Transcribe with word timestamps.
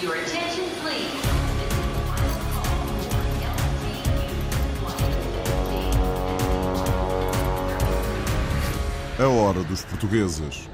Your 0.00 0.14
attention, 0.14 0.64
please. 0.80 1.10
A 9.18 9.26
hora 9.26 9.64
dos 9.64 9.84
portugueses. 9.84 10.68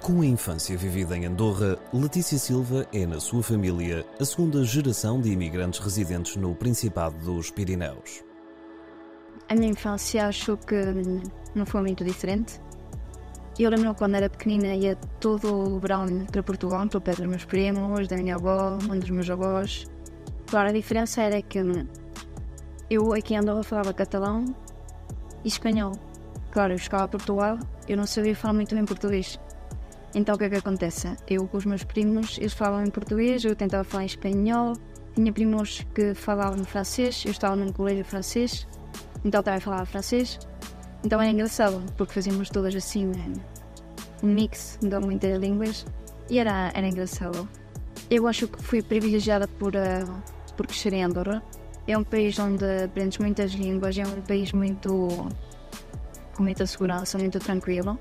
Com 0.00 0.20
a 0.20 0.26
infância 0.26 0.76
vivida 0.78 1.16
em 1.16 1.26
Andorra, 1.26 1.76
Letícia 1.92 2.38
Silva 2.38 2.86
é, 2.92 3.04
na 3.04 3.18
sua 3.18 3.42
família, 3.42 4.06
a 4.20 4.24
segunda 4.24 4.62
geração 4.62 5.20
de 5.20 5.32
imigrantes 5.32 5.80
residentes 5.80 6.36
no 6.36 6.54
Principado 6.54 7.18
dos 7.18 7.50
Pirineus. 7.50 8.22
A 9.48 9.56
minha 9.56 9.72
infância 9.72 10.28
acho 10.28 10.56
que 10.58 10.76
não 11.52 11.66
foi 11.66 11.80
muito 11.80 12.04
diferente. 12.04 12.60
Eu 13.58 13.70
lembro 13.70 13.94
quando 13.94 14.16
era 14.16 14.28
pequenina 14.28 14.74
ia 14.74 14.96
todo 15.18 15.76
o 15.76 15.80
verão 15.80 16.26
para 16.30 16.42
Portugal, 16.42 16.86
para 16.86 16.98
o 16.98 17.00
pé 17.00 17.12
dos 17.12 17.26
meus 17.26 17.44
primos, 17.44 18.06
da 18.06 18.16
minha 18.16 18.34
avó, 18.34 18.76
um 18.90 18.98
dos 18.98 19.08
meus 19.08 19.30
avós. 19.30 19.86
Claro, 20.46 20.68
a 20.68 20.72
diferença 20.72 21.22
era 21.22 21.40
que 21.40 21.58
eu 22.90 23.14
aqui 23.14 23.32
em 23.32 23.38
Andorra 23.38 23.62
falava 23.62 23.94
catalão 23.94 24.44
e 25.42 25.48
espanhol. 25.48 25.92
Claro, 26.50 26.74
eu 26.74 26.78
chegava 26.78 27.04
a 27.04 27.08
Portugal, 27.08 27.58
eu 27.88 27.96
não 27.96 28.06
sabia 28.06 28.36
falar 28.36 28.52
muito 28.52 28.74
bem 28.74 28.84
português. 28.84 29.40
Então 30.14 30.34
o 30.34 30.38
que 30.38 30.44
é 30.44 30.50
que 30.50 30.56
acontece? 30.56 31.16
Eu 31.26 31.48
com 31.48 31.56
os 31.56 31.64
meus 31.64 31.82
primos, 31.82 32.36
eles 32.36 32.52
falavam 32.52 32.84
em 32.84 32.90
português, 32.90 33.42
eu 33.42 33.56
tentava 33.56 33.84
falar 33.84 34.02
em 34.02 34.06
espanhol. 34.06 34.74
Tinha 35.14 35.32
primos 35.32 35.80
que 35.94 36.12
falavam 36.12 36.62
francês, 36.62 37.22
eu 37.24 37.30
estava 37.30 37.56
num 37.56 37.72
colégio 37.72 38.04
francês, 38.04 38.68
então 39.24 39.42
também 39.42 39.60
falava 39.60 39.86
francês. 39.86 40.38
Então 41.06 41.22
era 41.22 41.30
engraçado, 41.30 41.80
porque 41.96 42.12
fazíamos 42.14 42.50
todas 42.50 42.74
assim, 42.74 43.12
um 44.24 44.26
mix 44.26 44.76
de 44.82 44.98
muitas 44.98 45.38
línguas, 45.38 45.86
e 46.28 46.36
era, 46.36 46.72
era 46.74 46.88
engraçado. 46.88 47.48
Eu 48.10 48.26
acho 48.26 48.48
que 48.48 48.60
fui 48.60 48.82
privilegiada 48.82 49.46
por, 49.46 49.72
uh, 49.76 50.22
por 50.56 50.66
crescer 50.66 50.92
em 50.94 51.04
Andorra. 51.04 51.40
É 51.86 51.96
um 51.96 52.02
país 52.02 52.36
onde 52.40 52.64
aprendes 52.82 53.18
muitas 53.18 53.52
línguas, 53.52 53.96
é 53.96 54.02
um 54.04 54.20
país 54.22 54.50
muito 54.50 55.08
com 56.34 56.42
muita 56.42 56.66
segurança, 56.66 57.16
muito 57.16 57.38
tranquilo. 57.38 57.96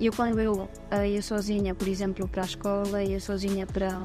E 0.00 0.06
eu 0.06 0.12
quando 0.12 0.40
eu 0.40 0.68
uh, 0.92 1.04
ia 1.06 1.22
sozinha, 1.22 1.76
por 1.76 1.86
exemplo, 1.86 2.26
para 2.26 2.42
a 2.42 2.44
escola, 2.44 3.04
ia 3.04 3.20
sozinha 3.20 3.68
para, 3.68 4.02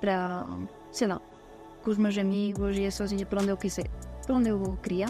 para, 0.00 0.44
sei 0.90 1.06
lá, 1.06 1.20
com 1.84 1.92
os 1.92 1.96
meus 1.96 2.18
amigos, 2.18 2.76
ia 2.76 2.90
sozinha 2.90 3.24
para 3.24 3.40
onde 3.40 3.50
eu 3.50 3.56
quiser, 3.56 3.88
para 4.26 4.34
onde 4.34 4.48
eu 4.48 4.76
queria, 4.82 5.06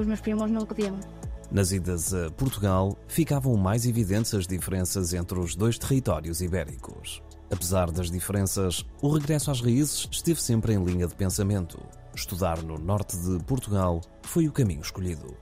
os 0.00 0.06
meus 0.06 0.20
primos 0.20 0.50
não 0.50 0.64
podiam. 0.64 0.98
Nas 1.50 1.70
idas 1.72 2.12
a 2.12 2.30
Portugal, 2.30 2.98
ficavam 3.06 3.56
mais 3.56 3.86
evidentes 3.86 4.34
as 4.34 4.46
diferenças 4.46 5.14
entre 5.14 5.38
os 5.38 5.54
dois 5.54 5.78
territórios 5.78 6.40
ibéricos. 6.40 7.22
Apesar 7.50 7.90
das 7.90 8.10
diferenças, 8.10 8.84
o 9.00 9.08
regresso 9.08 9.50
às 9.50 9.60
raízes 9.60 10.08
esteve 10.10 10.42
sempre 10.42 10.72
em 10.72 10.82
linha 10.82 11.06
de 11.06 11.14
pensamento. 11.14 11.80
Estudar 12.14 12.62
no 12.62 12.78
norte 12.78 13.16
de 13.16 13.38
Portugal 13.44 14.00
foi 14.22 14.48
o 14.48 14.52
caminho 14.52 14.80
escolhido. 14.80 15.36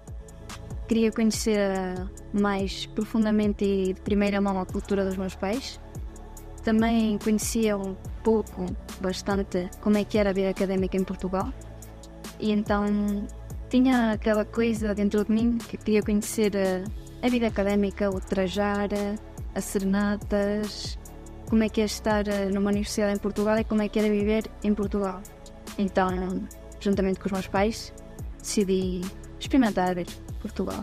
Queria 0.89 1.11
conhecer 1.11 1.59
mais 2.33 2.87
profundamente 2.87 3.65
e 3.65 3.95
de 3.95 4.01
primeira 4.03 4.41
mão 4.41 4.61
a 4.61 4.67
cultura 4.67 5.05
dos 5.07 5.17
meus 5.17 5.35
pais. 5.35 5.81
Também 6.63 7.19
conhecia 7.19 7.77
um 7.77 7.97
pouco, 8.23 8.67
bastante, 9.01 9.71
como 9.81 9.97
é 9.97 10.05
que 10.05 10.19
era 10.19 10.31
a 10.31 10.33
vida 10.33 10.51
académica 10.51 10.97
em 10.97 11.05
Portugal. 11.05 11.53
E 12.39 12.53
então 12.53 12.85
tinha 13.73 14.13
aquela 14.13 14.45
coisa 14.45 14.95
dentro 14.95 15.25
de 15.25 15.33
mim 15.33 15.57
que 15.57 15.79
queria 15.79 16.03
conhecer 16.03 16.53
a, 16.55 17.27
a 17.27 17.31
vida 17.31 17.47
académica, 17.47 18.11
o 18.11 18.21
trajar, 18.21 18.91
as 19.55 19.65
serenatas, 19.65 20.99
como 21.49 21.65
é 21.65 21.71
que 21.71 21.81
é 21.81 21.85
estar 21.85 22.23
numa 22.53 22.69
universidade 22.69 23.15
em 23.15 23.19
Portugal 23.19 23.59
e 23.59 23.65
como 23.65 23.81
é 23.81 23.89
que 23.89 23.99
era 23.99 24.11
viver 24.11 24.45
em 24.63 24.75
Portugal. 24.75 25.23
Então, 25.79 26.07
juntamente 26.81 27.19
com 27.19 27.25
os 27.25 27.33
meus 27.33 27.49
pais, 27.49 27.95
decidi 28.39 29.01
experimentar 29.41 29.97
Portugal. 30.43 30.83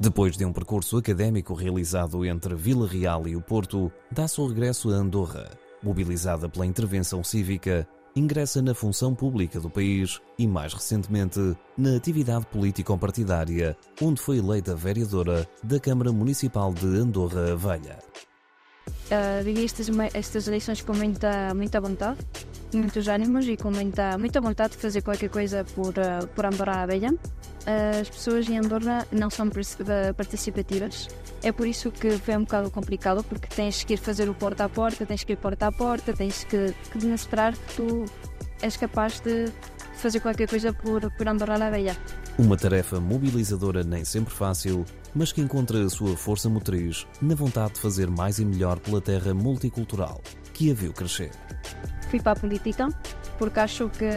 Depois 0.00 0.36
de 0.36 0.44
um 0.44 0.52
percurso 0.52 0.96
académico 0.96 1.54
realizado 1.54 2.24
entre 2.24 2.56
Vila 2.56 2.88
Real 2.88 3.28
e 3.28 3.36
o 3.36 3.40
Porto, 3.40 3.92
dá-se 4.10 4.40
o 4.40 4.48
regresso 4.48 4.90
a 4.90 4.94
Andorra. 4.94 5.48
Mobilizada 5.80 6.48
pela 6.48 6.66
intervenção 6.66 7.22
cívica, 7.22 7.86
ingressa 8.18 8.60
na 8.60 8.74
função 8.74 9.14
pública 9.14 9.60
do 9.60 9.70
país 9.70 10.20
e, 10.38 10.46
mais 10.46 10.74
recentemente, 10.74 11.38
na 11.76 11.96
atividade 11.96 12.46
político-partidária, 12.46 13.76
onde 14.02 14.20
foi 14.20 14.38
eleita 14.38 14.74
vereadora 14.74 15.48
da 15.62 15.78
Câmara 15.78 16.12
Municipal 16.12 16.72
de 16.74 16.86
Andorra 16.86 17.56
Velha. 17.56 17.98
Uh, 19.08 19.42
vivi 19.42 19.64
estas, 19.64 19.88
estas 20.12 20.48
eleições 20.48 20.82
com 20.82 20.92
muita, 20.92 21.54
muita 21.54 21.80
vontade, 21.80 22.18
muitos 22.74 23.08
ânimos 23.08 23.48
e 23.48 23.56
com 23.56 23.70
muita, 23.70 24.18
muita 24.18 24.38
vontade 24.38 24.74
de 24.74 24.78
fazer 24.78 25.00
qualquer 25.00 25.30
coisa 25.30 25.64
por, 25.74 25.94
uh, 25.96 26.26
por 26.34 26.44
Andorra 26.44 26.86
Velha. 26.86 27.12
Uh, 27.12 28.00
as 28.02 28.10
pessoas 28.10 28.46
em 28.50 28.58
Andorra 28.58 29.06
não 29.10 29.30
são 29.30 29.48
participativas. 30.14 31.08
É 31.42 31.50
por 31.50 31.66
isso 31.66 31.90
que 31.90 32.10
foi 32.18 32.36
um 32.36 32.40
bocado 32.40 32.70
complicado, 32.70 33.24
porque 33.24 33.46
tens 33.48 33.82
que 33.82 33.94
ir 33.94 33.96
fazer 33.96 34.28
o 34.28 34.34
porta 34.34 34.64
a 34.64 34.68
porta, 34.68 35.06
tens 35.06 35.24
que 35.24 35.32
ir 35.32 35.36
porta 35.36 35.68
a 35.68 35.72
porta, 35.72 36.12
tens 36.12 36.44
que, 36.44 36.74
que 36.92 36.98
demonstrar 36.98 37.54
que 37.54 37.76
tu 37.76 38.04
és 38.60 38.76
capaz 38.76 39.20
de 39.20 39.50
fazer 39.94 40.20
qualquer 40.20 40.48
coisa 40.48 40.72
por, 40.72 41.10
por 41.12 41.28
Andorra 41.28 41.56
la 41.56 41.70
Velha. 41.70 41.96
Uma 42.38 42.56
tarefa 42.56 43.00
mobilizadora 43.00 43.82
nem 43.82 44.04
sempre 44.04 44.32
fácil, 44.32 44.84
mas 45.18 45.32
que 45.32 45.40
encontra 45.40 45.84
a 45.84 45.90
sua 45.90 46.16
força 46.16 46.48
motriz 46.48 47.04
na 47.20 47.34
vontade 47.34 47.74
de 47.74 47.80
fazer 47.80 48.08
mais 48.08 48.38
e 48.38 48.44
melhor 48.44 48.78
pela 48.78 49.00
terra 49.00 49.34
multicultural 49.34 50.22
que 50.54 50.70
a 50.70 50.74
viu 50.74 50.92
crescer. 50.92 51.32
Fui 52.08 52.20
para 52.20 52.32
a 52.32 52.36
política 52.36 52.88
porque 53.36 53.58
acho 53.58 53.88
que 53.88 54.08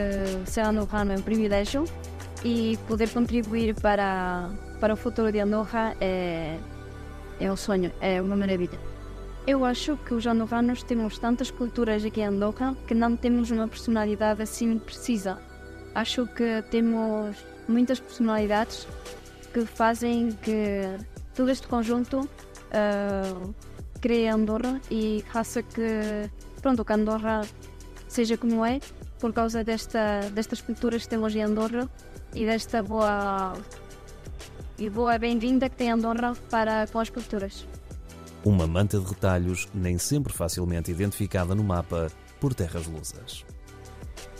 ser 0.45 0.61
andorrano 0.61 1.13
é 1.13 1.15
um 1.15 1.21
privilégio 1.21 1.85
e 2.45 2.77
poder 2.87 3.09
contribuir 3.09 3.73
para, 3.81 4.51
para 4.79 4.93
o 4.93 4.97
futuro 4.97 5.31
de 5.31 5.39
Andorra 5.39 5.95
é, 5.99 6.59
é 7.39 7.51
um 7.51 7.55
sonho, 7.55 7.91
é 7.99 8.21
uma 8.21 8.35
maravilha. 8.35 8.79
Eu 9.47 9.65
acho 9.65 9.97
que 9.97 10.13
os 10.13 10.27
andorranos 10.27 10.83
temos 10.83 11.17
tantas 11.17 11.49
culturas 11.49 12.05
aqui 12.05 12.21
em 12.21 12.25
Andorra 12.25 12.75
que 12.87 12.93
não 12.93 13.15
temos 13.15 13.49
uma 13.49 13.67
personalidade 13.67 14.43
assim 14.43 14.77
precisa. 14.77 15.39
Acho 15.95 16.27
que 16.27 16.63
temos 16.69 17.35
muitas 17.67 17.99
personalidades 17.99 18.87
que 19.53 19.65
fazem 19.65 20.31
que 20.31 20.97
todo 21.35 21.49
este 21.49 21.67
conjunto 21.67 22.19
uh, 22.21 23.55
cree 23.99 24.27
Andorra 24.27 24.81
e 24.89 25.23
faça 25.31 25.61
que, 25.61 26.29
pronto, 26.61 26.83
que 26.83 26.93
Andorra 26.93 27.41
seja 28.07 28.37
como 28.37 28.65
é 28.65 28.79
por 29.19 29.31
causa 29.33 29.63
desta, 29.63 30.21
destas 30.33 30.61
culturas 30.61 31.03
que 31.03 31.09
temos 31.09 31.35
em 31.35 31.43
Andorra 31.43 31.89
e 32.33 32.45
desta 32.45 32.81
boa 32.81 33.53
e 34.77 34.89
boa 34.89 35.17
bem-vinda 35.19 35.69
que 35.69 35.75
tem 35.75 35.91
Andorra 35.91 36.33
para 36.49 36.87
com 36.87 36.99
as 36.99 37.09
culturas. 37.09 37.67
Uma 38.43 38.65
manta 38.65 38.99
de 38.99 39.05
retalhos 39.05 39.67
nem 39.73 39.99
sempre 39.99 40.33
facilmente 40.33 40.89
identificada 40.89 41.53
no 41.53 41.63
mapa 41.63 42.07
por 42.39 42.55
terras 42.55 42.87
lusas. 42.87 43.45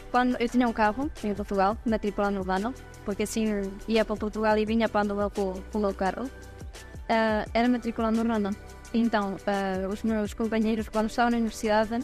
Quando 0.10 0.36
eu 0.38 0.50
tinha 0.50 0.68
um 0.68 0.74
carro 0.74 1.10
em 1.24 1.34
Portugal, 1.36 1.78
matriculado 1.86 2.34
no 2.34 2.40
Urbano, 2.42 2.74
porque 3.06 3.24
assim 3.24 3.72
ia 3.88 4.06
para 4.06 4.16
Portugal 4.16 4.58
e 4.58 4.66
vinha 4.66 4.88
para 4.90 5.02
Andorra 5.02 5.30
com, 5.30 5.54
o 5.74 5.80
meu 5.80 5.94
carro, 5.94 6.26
uh, 6.26 7.50
era 7.54 7.68
matriculado 7.68 8.16
no 8.16 8.22
Urbano. 8.22 8.56
Então, 8.94 9.36
uh, 9.36 9.88
os 9.88 10.04
meus 10.04 10.34
companheiros, 10.34 10.90
quando 10.90 11.10
estavam 11.10 11.32
na 11.32 11.38
universidade, 11.38 12.04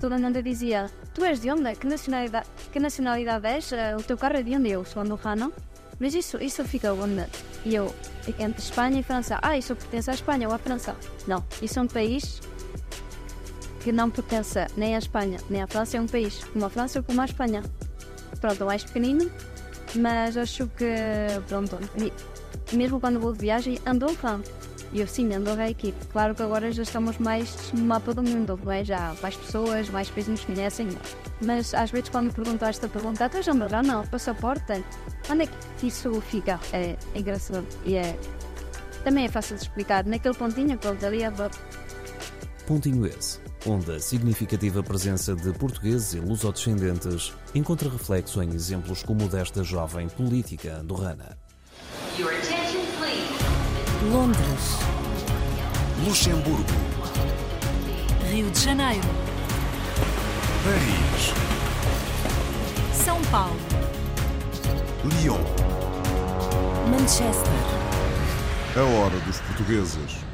toda 0.00 0.14
a 0.14 0.18
mundo 0.18 0.40
dizia: 0.42 0.90
Tu 1.12 1.24
és 1.24 1.40
de 1.40 1.50
onde? 1.50 1.74
Que 1.74 1.86
nacionalidade, 1.86 2.46
que 2.72 2.78
nacionalidade 2.78 3.46
és? 3.46 3.72
Uh, 3.72 3.98
o 3.98 4.02
teu 4.02 4.16
carro 4.16 4.36
é 4.36 4.42
de 4.42 4.54
onde? 4.56 4.70
Eu 4.70 4.84
sou 4.84 5.02
andorrano. 5.02 5.52
Mas 6.00 6.14
isso, 6.14 6.40
isso 6.40 6.64
fica 6.64 6.92
onde? 6.92 7.26
E 7.64 7.74
eu, 7.74 7.92
entre 8.38 8.62
Espanha 8.62 9.00
e 9.00 9.02
França. 9.02 9.38
Ah, 9.42 9.58
isso 9.58 9.74
pertence 9.74 10.10
à 10.10 10.14
Espanha 10.14 10.46
ou 10.46 10.54
à 10.54 10.58
França? 10.58 10.94
Não, 11.26 11.44
isso 11.60 11.78
é 11.80 11.82
um 11.82 11.88
país 11.88 12.40
que 13.82 13.90
não 13.90 14.08
pertence 14.08 14.64
nem 14.76 14.94
à 14.94 14.98
Espanha 14.98 15.38
nem 15.50 15.62
à 15.62 15.66
França. 15.66 15.96
É 15.96 16.00
um 16.00 16.06
país 16.06 16.44
como 16.44 16.64
a 16.64 16.70
França 16.70 17.00
ou 17.00 17.04
como 17.04 17.20
a 17.20 17.24
Espanha. 17.24 17.64
Pronto, 18.40 18.64
mais 18.64 18.84
pequenino, 18.84 19.28
mas 19.94 20.36
acho 20.36 20.66
que, 20.68 20.94
pronto, 21.48 21.78
mesmo 22.72 23.00
quando 23.00 23.20
vou 23.20 23.32
de 23.32 23.40
viagem, 23.40 23.78
Andorra 23.86 24.40
e 24.92 25.00
eu 25.00 25.06
sim, 25.06 25.32
Andorra 25.34 25.64
é 25.64 25.70
aqui. 25.70 25.94
Claro 26.12 26.34
que 26.34 26.42
agora 26.42 26.72
já 26.72 26.82
estamos 26.82 27.18
mais 27.18 27.72
no 27.72 27.84
mapa 27.84 28.14
do 28.14 28.22
mundo, 28.22 28.58
não 28.62 28.72
é? 28.72 28.84
Já 28.84 29.14
mais 29.20 29.36
pessoas, 29.36 29.90
mais 29.90 30.08
países 30.08 30.30
nos 30.30 30.44
conhecem. 30.44 30.88
Mas 31.42 31.74
às 31.74 31.90
vezes 31.90 32.08
quando 32.08 32.26
me 32.26 32.32
perguntam 32.32 32.68
esta 32.68 32.88
pergunta, 32.88 33.28
tu 33.28 33.36
és 33.36 33.48
Andorra? 33.48 33.82
Não, 33.82 34.06
passaporte. 34.06 34.82
Onde 35.30 35.44
é 35.44 35.48
que 35.78 35.88
isso 35.88 36.20
fica? 36.22 36.58
É, 36.72 36.96
é 37.14 37.18
engraçado. 37.18 37.66
E 37.84 37.96
é. 37.96 38.18
Também 39.04 39.26
é 39.26 39.28
fácil 39.28 39.56
de 39.56 39.62
explicar. 39.62 40.06
Naquele 40.06 40.34
pontinho 40.34 40.78
ele 40.82 41.06
ali 41.06 41.22
é. 41.22 41.32
Pontinho 42.66 43.06
esse, 43.06 43.40
onde 43.68 43.92
a 43.92 44.00
significativa 44.00 44.82
presença 44.82 45.34
de 45.34 45.52
portugueses 45.52 46.14
e 46.14 46.20
lusodescendentes 46.20 47.34
encontra 47.54 47.90
reflexo 47.90 48.42
em 48.42 48.54
exemplos 48.54 49.02
como 49.02 49.26
o 49.26 49.28
desta 49.28 49.62
jovem 49.62 50.08
política 50.08 50.76
andorrana. 50.76 51.36
Londres, 54.10 54.78
Luxemburgo. 56.06 56.64
Rio 58.30 58.50
de 58.50 58.60
Janeiro, 58.60 59.08
Paris, 60.64 61.32
São 63.04 63.20
Paulo, 63.30 63.56
Lyon. 65.04 65.40
Manchester, 66.90 67.52
A 68.76 68.82
hora 68.82 69.18
dos 69.20 69.38
portugueses. 69.40 70.27